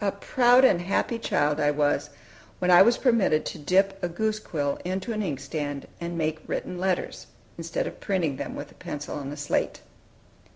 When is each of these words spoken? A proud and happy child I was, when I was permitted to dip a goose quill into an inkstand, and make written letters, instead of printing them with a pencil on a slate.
A 0.00 0.12
proud 0.12 0.64
and 0.64 0.80
happy 0.80 1.18
child 1.18 1.58
I 1.58 1.72
was, 1.72 2.10
when 2.60 2.70
I 2.70 2.82
was 2.82 2.98
permitted 2.98 3.44
to 3.46 3.58
dip 3.58 3.98
a 4.00 4.06
goose 4.08 4.38
quill 4.38 4.78
into 4.84 5.12
an 5.12 5.22
inkstand, 5.24 5.88
and 6.00 6.16
make 6.16 6.38
written 6.46 6.78
letters, 6.78 7.26
instead 7.58 7.88
of 7.88 7.98
printing 7.98 8.36
them 8.36 8.54
with 8.54 8.70
a 8.70 8.74
pencil 8.74 9.16
on 9.16 9.32
a 9.32 9.36
slate. 9.36 9.80